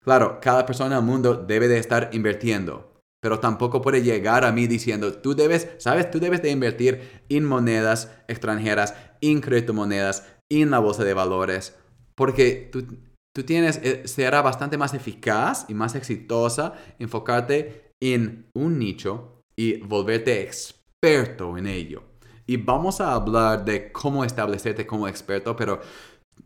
Claro, 0.03 0.39
cada 0.41 0.65
persona 0.65 0.97
en 0.97 1.01
el 1.01 1.05
mundo 1.05 1.33
debe 1.35 1.67
de 1.67 1.79
estar 1.79 2.09
invirtiendo, 2.13 3.01
pero 3.21 3.39
tampoco 3.39 3.81
puede 3.81 4.03
llegar 4.03 4.45
a 4.45 4.51
mí 4.51 4.67
diciendo, 4.67 5.13
tú 5.13 5.35
debes, 5.35 5.69
sabes, 5.79 6.11
tú 6.11 6.19
debes 6.19 6.41
de 6.41 6.51
invertir 6.51 7.23
en 7.29 7.43
monedas 7.43 8.11
extranjeras, 8.27 8.93
en 9.21 9.41
criptomonedas, 9.41 10.25
en 10.49 10.69
la 10.69 10.79
bolsa 10.79 11.03
de 11.03 11.13
valores 11.13 11.75
porque 12.17 12.69
tú, 12.71 13.43
tienes, 13.45 13.79
eh, 13.83 14.07
será 14.07 14.41
bastante 14.41 14.77
más 14.77 14.93
eficaz 14.93 15.65
y 15.69 15.75
más 15.75 15.93
exitosa 15.93 16.73
enfocarte 16.97 17.93
en 18.01 18.49
un 18.55 18.79
nicho 18.79 19.43
y 19.55 19.77
volverte 19.81 20.41
experto 20.41 21.57
en 21.57 21.67
ello. 21.67 22.03
Y 22.47 22.57
vamos 22.57 22.99
a 23.01 23.13
hablar 23.13 23.63
de 23.63 23.91
cómo 23.91 24.23
establecerte 24.23 24.87
como 24.87 25.07
experto, 25.07 25.55
pero 25.55 25.79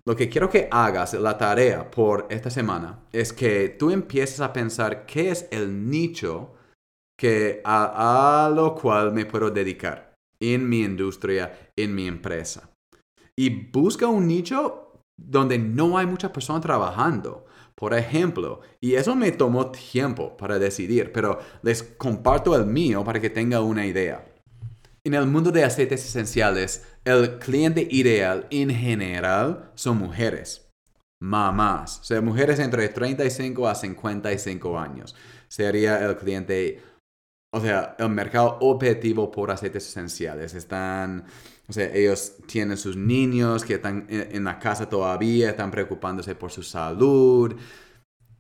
lo 0.06 0.16
que 0.16 0.30
quiero 0.30 0.50
que 0.50 0.68
hagas, 0.72 1.14
la 1.14 1.38
tarea 1.38 1.90
por 1.90 2.28
esta 2.30 2.50
semana, 2.50 3.06
es 3.12 3.32
que 3.32 3.70
tú 3.70 3.92
empieces 3.92 4.42
a 4.42 4.52
pensar 4.52 5.06
qué 5.06 5.30
es 5.30 5.48
el 5.52 5.90
nicho 5.90 6.56
que 7.18 7.62
a 7.64 8.52
lo 8.54 8.74
cual 8.74 9.14
me 9.14 9.26
puedo 9.26 9.52
dedicar 9.52 10.16
en 10.40 10.68
mi 10.68 10.82
industria, 10.82 11.72
en 11.76 11.94
mi 11.94 12.08
empresa. 12.08 12.72
Y 13.38 13.50
busca 13.72 14.08
un 14.08 14.28
nicho 14.28 14.91
donde 15.28 15.58
no 15.58 15.98
hay 15.98 16.06
muchas 16.06 16.32
personas 16.32 16.62
trabajando. 16.62 17.46
Por 17.76 17.94
ejemplo, 17.94 18.62
y 18.80 18.96
eso 18.96 19.16
me 19.16 19.32
tomó 19.32 19.72
tiempo 19.72 20.38
para 20.38 20.60
decidir, 20.60 21.12
pero 21.12 21.40
les 21.64 21.82
comparto 21.84 22.56
el 22.56 22.66
mío 22.66 23.04
para 23.04 23.20
que 23.20 23.30
tenga 23.30 23.62
una 23.62 23.86
idea. 23.86 24.26
En 25.04 25.16
el 25.16 25.26
mundo 25.26 25.52
de 25.52 25.64
aceites 25.64 26.06
esenciales, 26.06 26.86
el 27.06 27.40
cliente 27.40 27.88
ideal 27.90 28.46
en 28.52 28.70
general 28.70 29.72
son 29.74 29.98
mujeres, 29.98 30.70
mamás, 31.20 32.02
o 32.02 32.04
sea, 32.04 32.22
mujeres 32.22 32.60
entre 32.60 32.88
35 32.88 33.68
a 33.68 33.74
55 33.74 34.78
años. 34.78 35.16
Sería 35.48 36.06
el 36.06 36.18
cliente, 36.18 36.84
o 37.52 37.60
sea, 37.62 37.96
el 37.98 38.10
mercado 38.10 38.60
objetivo 38.62 39.32
por 39.32 39.50
aceites 39.50 39.88
esenciales. 39.88 40.54
Están 40.54 41.26
o 41.72 41.74
sea, 41.74 41.90
ellos 41.94 42.34
tienen 42.48 42.76
sus 42.76 42.98
niños 42.98 43.64
que 43.64 43.76
están 43.76 44.06
en 44.10 44.44
la 44.44 44.60
casa 44.60 44.90
todavía, 44.90 45.52
están 45.52 45.72
preocupándose 45.72 46.36
por 46.36 46.52
su 46.52 46.64
salud. 46.64 47.56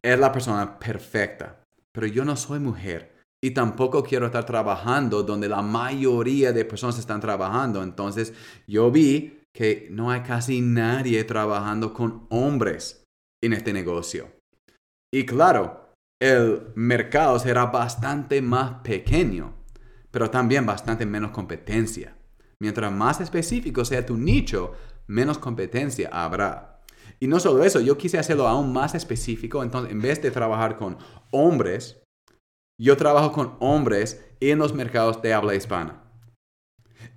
Es 0.01 0.19
la 0.19 0.33
persona 0.33 0.77
perfecta. 0.77 1.63
Pero 1.93 2.07
yo 2.07 2.25
no 2.25 2.35
soy 2.35 2.59
mujer. 2.59 3.15
Y 3.41 3.51
tampoco 3.51 4.03
quiero 4.03 4.25
estar 4.25 4.45
trabajando 4.45 5.23
donde 5.23 5.47
la 5.47 5.61
mayoría 5.61 6.51
de 6.51 6.65
personas 6.65 6.99
están 6.99 7.21
trabajando. 7.21 7.81
Entonces 7.83 8.33
yo 8.67 8.91
vi 8.91 9.39
que 9.55 9.87
no 9.91 10.11
hay 10.11 10.23
casi 10.23 10.59
nadie 10.59 11.23
trabajando 11.23 11.93
con 11.93 12.27
hombres 12.31 13.05
en 13.41 13.53
este 13.53 13.71
negocio. 13.71 14.27
Y 15.13 15.25
claro, 15.25 15.93
el 16.21 16.73
mercado 16.75 17.39
será 17.39 17.67
bastante 17.67 18.41
más 18.41 18.81
pequeño, 18.81 19.53
pero 20.11 20.29
también 20.29 20.65
bastante 20.65 21.05
menos 21.05 21.31
competencia. 21.31 22.17
Mientras 22.61 22.91
más 22.91 23.19
específico 23.19 23.83
sea 23.83 24.05
tu 24.05 24.15
nicho, 24.15 24.73
menos 25.07 25.39
competencia 25.39 26.09
habrá. 26.13 26.79
Y 27.19 27.25
no 27.25 27.39
solo 27.39 27.63
eso, 27.63 27.79
yo 27.79 27.97
quise 27.97 28.19
hacerlo 28.19 28.47
aún 28.47 28.71
más 28.71 28.93
específico. 28.93 29.63
Entonces, 29.63 29.91
en 29.91 29.99
vez 29.99 30.21
de 30.21 30.29
trabajar 30.29 30.77
con 30.77 30.99
hombres, 31.31 32.03
yo 32.79 32.95
trabajo 32.97 33.31
con 33.31 33.57
hombres 33.59 34.23
en 34.39 34.59
los 34.59 34.75
mercados 34.75 35.23
de 35.23 35.33
habla 35.33 35.55
hispana. 35.55 36.03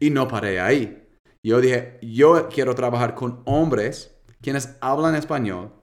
Y 0.01 0.09
no 0.09 0.29
paré 0.29 0.61
ahí. 0.61 1.07
Yo 1.45 1.61
dije, 1.61 1.99
yo 2.01 2.49
quiero 2.49 2.75
trabajar 2.75 3.15
con 3.15 3.43
hombres 3.45 4.19
quienes 4.41 4.79
hablan 4.81 5.15
español, 5.15 5.75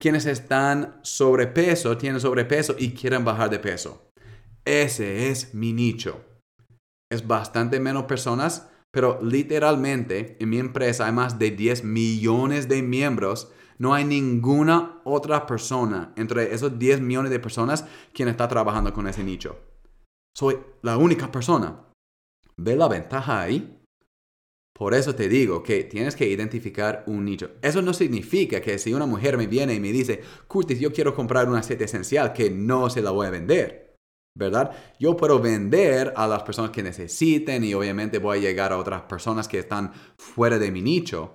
quienes 0.00 0.24
están 0.24 0.98
sobrepeso, 1.02 1.98
tienen 1.98 2.20
sobrepeso 2.20 2.74
y 2.78 2.94
quieren 2.94 3.22
bajar 3.26 3.50
de 3.50 3.58
peso. 3.58 4.10
Ese 4.64 5.28
es 5.28 5.52
mi 5.52 5.74
nicho. 5.74 6.24
Es 7.12 7.26
bastante 7.26 7.80
menos 7.80 8.04
personas 8.04 8.69
pero 8.92 9.20
literalmente 9.22 10.36
en 10.40 10.48
mi 10.48 10.58
empresa 10.58 11.06
hay 11.06 11.12
más 11.12 11.38
de 11.38 11.50
10 11.50 11.84
millones 11.84 12.68
de 12.68 12.82
miembros. 12.82 13.52
No 13.78 13.94
hay 13.94 14.04
ninguna 14.04 15.00
otra 15.04 15.46
persona 15.46 16.12
entre 16.16 16.54
esos 16.54 16.78
10 16.78 17.00
millones 17.00 17.30
de 17.30 17.40
personas 17.40 17.86
quien 18.12 18.28
está 18.28 18.48
trabajando 18.48 18.92
con 18.92 19.06
ese 19.06 19.24
nicho. 19.24 19.58
Soy 20.36 20.58
la 20.82 20.96
única 20.96 21.30
persona. 21.30 21.86
¿Ve 22.56 22.76
la 22.76 22.88
ventaja 22.88 23.40
ahí? 23.40 23.80
Por 24.80 24.94
eso 24.94 25.14
te 25.14 25.28
digo 25.28 25.62
que 25.62 25.84
tienes 25.84 26.16
que 26.16 26.26
identificar 26.26 27.04
un 27.06 27.24
nicho. 27.24 27.50
Eso 27.60 27.82
no 27.82 27.92
significa 27.92 28.60
que 28.60 28.78
si 28.78 28.94
una 28.94 29.06
mujer 29.06 29.36
me 29.36 29.46
viene 29.46 29.74
y 29.74 29.80
me 29.80 29.92
dice, 29.92 30.22
Curtis, 30.46 30.80
yo 30.80 30.92
quiero 30.92 31.14
comprar 31.14 31.48
un 31.48 31.56
aceite 31.56 31.84
esencial, 31.84 32.32
que 32.32 32.50
no 32.50 32.88
se 32.88 33.02
la 33.02 33.10
voy 33.10 33.26
a 33.26 33.30
vender. 33.30 33.89
¿Verdad? 34.34 34.72
Yo 34.98 35.16
puedo 35.16 35.38
vender 35.38 36.12
a 36.16 36.26
las 36.26 36.42
personas 36.42 36.70
que 36.70 36.82
necesiten 36.82 37.64
y 37.64 37.74
obviamente 37.74 38.18
voy 38.18 38.38
a 38.38 38.40
llegar 38.40 38.72
a 38.72 38.78
otras 38.78 39.02
personas 39.02 39.48
que 39.48 39.58
están 39.58 39.92
fuera 40.16 40.58
de 40.58 40.70
mi 40.70 40.82
nicho. 40.82 41.34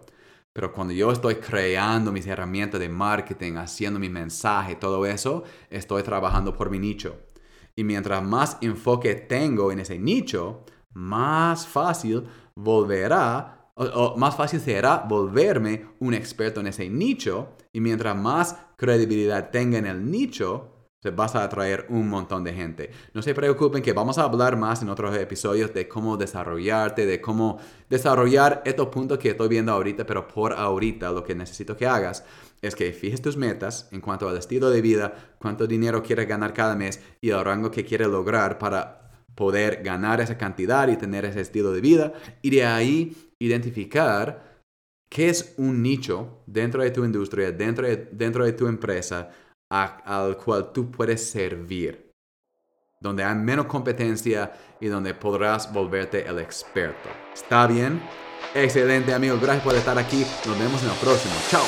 Pero 0.54 0.72
cuando 0.72 0.94
yo 0.94 1.12
estoy 1.12 1.36
creando 1.36 2.14
mis 2.14 2.26
herramientas 2.28 2.80
de 2.80 2.88
marketing, 2.88 3.58
haciendo 3.58 4.00
mi 4.00 4.08
mensaje, 4.08 4.76
todo 4.76 5.06
eso, 5.06 5.44
estoy 5.70 6.02
trabajando 6.02 6.56
por 6.56 6.70
mi 6.70 6.80
nicho. 6.80 7.18
Y 7.76 7.84
mientras 7.84 8.24
más 8.24 8.58
enfoque 8.62 9.16
tengo 9.16 9.74
en 9.74 9.80
ese 9.80 10.00
nicho, 10.00 10.64
más 10.94 11.68
fácil 11.68 12.24
volverá, 12.56 13.72
o, 13.76 14.16
más 14.16 14.38
fácil 14.38 14.62
será 14.62 15.00
volverme 15.00 15.88
un 16.00 16.14
experto 16.14 16.62
en 16.62 16.68
ese 16.68 16.90
nicho. 16.90 17.50
Y 17.74 17.82
mientras 17.82 18.16
más 18.16 18.56
credibilidad 18.78 19.50
tenga 19.52 19.78
en 19.78 19.86
el 19.86 20.10
nicho, 20.10 20.75
vas 21.12 21.36
a 21.36 21.44
atraer 21.44 21.86
un 21.90 22.10
montón 22.10 22.44
de 22.44 22.54
gente. 22.54 22.92
No 23.14 23.22
se 23.22 23.34
preocupen 23.34 23.82
que 23.82 23.94
vamos 23.94 24.18
a 24.18 24.24
hablar 24.24 24.58
más 24.58 24.82
en 24.82 24.90
otros 24.90 25.16
episodios 25.18 25.74
de 25.74 25.88
cómo 25.88 26.18
desarrollarte, 26.18 27.06
de 27.06 27.22
cómo 27.22 27.60
desarrollar 27.90 28.62
estos 28.66 28.88
puntos 28.88 29.18
que 29.18 29.30
estoy 29.30 29.48
viendo 29.48 29.72
ahorita, 29.72 30.06
pero 30.06 30.28
por 30.28 30.54
ahorita 30.54 31.12
lo 31.12 31.24
que 31.24 31.36
necesito 31.36 31.76
que 31.76 31.88
hagas 31.88 32.24
es 32.62 32.76
que 32.76 32.92
fijes 32.94 33.22
tus 33.22 33.38
metas 33.38 33.88
en 33.92 34.02
cuanto 34.02 34.28
al 34.28 34.38
estilo 34.38 34.70
de 34.70 34.82
vida, 34.82 35.36
cuánto 35.40 35.68
dinero 35.68 36.02
quieres 36.02 36.28
ganar 36.28 36.54
cada 36.54 36.76
mes 36.76 37.02
y 37.22 37.30
el 37.30 37.44
rango 37.44 37.72
que 37.72 37.86
quieres 37.86 38.08
lograr 38.08 38.58
para 38.58 39.06
poder 39.36 39.84
ganar 39.84 40.22
esa 40.22 40.38
cantidad 40.38 40.88
y 40.88 40.98
tener 40.98 41.26
ese 41.26 41.42
estilo 41.42 41.72
de 41.72 41.82
vida 41.82 42.14
y 42.42 42.50
de 42.50 42.66
ahí 42.66 43.32
identificar 43.40 44.64
qué 45.10 45.30
es 45.30 45.54
un 45.58 45.82
nicho 45.82 46.42
dentro 46.48 46.82
de 46.82 46.92
tu 46.92 47.06
industria, 47.06 47.52
dentro 47.52 47.88
dentro 48.12 48.46
de 48.46 48.54
tu 48.54 48.68
empresa, 48.68 49.30
al 49.70 50.38
cual 50.38 50.72
tú 50.72 50.92
puedes 50.92 51.30
servir, 51.30 52.12
donde 53.00 53.24
hay 53.24 53.36
menos 53.36 53.66
competencia 53.66 54.52
y 54.80 54.88
donde 54.88 55.14
podrás 55.14 55.72
volverte 55.72 56.28
el 56.28 56.40
experto. 56.40 57.10
¿Está 57.34 57.68
bien? 57.68 58.02
Excelente 58.54 59.14
amigos, 59.14 59.42
gracias 59.42 59.64
por 59.64 59.76
estar 59.76 59.98
aquí. 59.98 60.26
Nos 60.46 60.58
vemos 60.60 60.82
en 60.84 60.90
el 60.90 60.96
próximo. 60.96 61.34
Chao. 61.50 61.66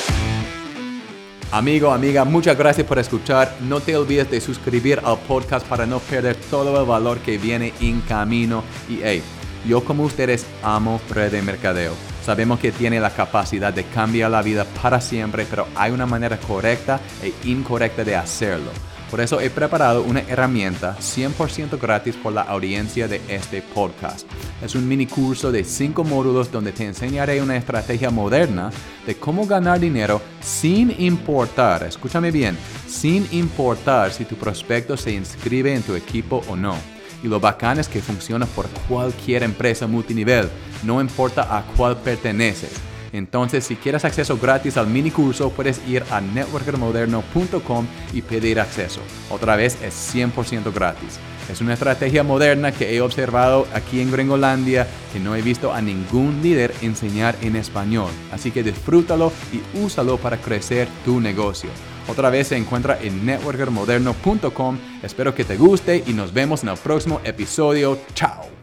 Amigo, 1.52 1.92
amiga, 1.92 2.26
muchas 2.26 2.58
gracias 2.58 2.86
por 2.86 3.00
escuchar. 3.00 3.56
No 3.62 3.80
te 3.80 3.96
olvides 3.96 4.30
de 4.30 4.42
suscribir 4.42 5.00
al 5.04 5.18
podcast 5.20 5.66
para 5.66 5.86
no 5.86 6.00
perder 6.00 6.36
todo 6.50 6.80
el 6.82 6.86
valor 6.86 7.20
que 7.20 7.38
viene 7.38 7.74
en 7.80 8.02
camino. 8.02 8.64
Y 8.90 9.00
hey, 9.02 9.24
Yo 9.66 9.84
como 9.84 10.04
ustedes 10.04 10.46
amo 10.64 11.02
red 11.10 11.32
de 11.32 11.42
mercadeo. 11.42 11.94
Sabemos 12.24 12.60
que 12.60 12.72
tiene 12.72 13.00
la 13.00 13.12
capacidad 13.12 13.74
de 13.74 13.86
cambiar 13.86 14.32
la 14.32 14.42
vida 14.42 14.66
para 14.82 15.00
siempre, 15.00 15.46
pero 15.50 15.68
hay 15.76 15.92
una 15.92 16.06
manera 16.06 16.38
correcta 16.38 17.00
e 17.24 17.34
incorrecta 17.46 18.04
de 18.04 18.16
hacerlo. 18.16 18.72
Por 19.10 19.22
eso 19.22 19.40
he 19.40 19.50
preparado 19.50 20.04
una 20.04 20.20
herramienta 20.20 20.98
100% 21.00 21.80
gratis 21.80 22.16
por 22.16 22.34
la 22.34 22.42
audiencia 22.42 23.08
de 23.08 23.22
este 23.30 23.62
podcast. 23.62 24.28
Es 24.62 24.76
un 24.76 24.86
mini 24.86 25.06
curso 25.06 25.52
de 25.52 25.64
5 25.64 26.04
módulos 26.04 26.52
donde 26.52 26.74
te 26.74 26.86
enseñaré 26.86 27.42
una 27.42 27.56
estrategia 27.56 28.10
moderna 28.10 28.70
de 29.06 29.16
cómo 29.16 29.48
ganar 29.48 29.80
dinero 29.80 30.22
sin 30.42 30.94
importar, 31.00 31.84
escúchame 31.84 32.32
bien, 32.32 32.58
sin 32.86 33.26
importar 33.32 34.12
si 34.12 34.26
tu 34.26 34.36
prospecto 34.36 34.98
se 34.98 35.14
inscribe 35.14 35.74
en 35.74 35.84
tu 35.84 35.96
equipo 35.96 36.44
o 36.50 36.58
no. 36.58 36.97
Y 37.24 37.28
lo 37.28 37.40
bacán 37.40 37.80
es 37.80 37.88
que 37.88 38.02
funciona 38.02 38.46
por 38.46 38.68
cualquier 38.88 39.44
empresa 39.44 39.88
multinivel, 39.88 40.50
no 40.84 41.02
importa 41.02 41.58
a 41.58 41.64
cuál 41.76 41.98
perteneces. 41.98 42.72
Entonces, 43.14 43.66
si 43.66 43.76
quieres 43.76 44.06
acceso 44.06 44.38
gratis 44.38 44.78
al 44.78 44.88
mini 44.88 45.12
curso, 45.12 45.50
puedes 45.50 45.82
ir 45.88 46.04
a 46.12 46.22
networkermoderno.com 46.22 47.88
y 48.14 48.22
pedir 48.22 48.60
acceso. 48.60 49.02
Otra 49.30 49.56
vez 49.56 49.78
es 49.82 50.16
100% 50.16 50.74
gratis. 50.74 51.20
Es 51.50 51.62
una 51.62 51.74
estrategia 51.74 52.24
moderna 52.24 52.74
que 52.74 52.94
he 52.94 53.02
observado 53.02 53.68
aquí 53.74 54.02
en 54.02 54.12
Gringolandia 54.12 54.86
que 55.14 55.20
no 55.20 55.36
he 55.36 55.42
visto 55.42 55.72
a 55.72 55.82
ningún 55.82 56.42
líder 56.44 56.74
enseñar 56.82 57.38
en 57.42 57.56
español. 57.56 58.12
Así 58.32 58.52
que 58.52 58.64
disfrútalo 58.64 59.32
y 59.54 59.80
úsalo 59.80 60.18
para 60.18 60.38
crecer 60.38 60.90
tu 61.06 61.22
negocio. 61.22 61.70
Otra 62.08 62.30
vez 62.30 62.48
se 62.48 62.58
encuentra 62.58 63.00
en 63.02 63.26
networkermoderno.com. 63.26 64.78
Espero 65.04 65.36
que 65.36 65.44
te 65.44 65.58
guste 65.58 66.04
y 66.06 66.14
nos 66.14 66.34
vemos 66.34 66.64
en 66.64 66.70
el 66.70 66.78
próximo 66.78 67.22
episodio. 67.24 68.00
Chao. 68.14 68.57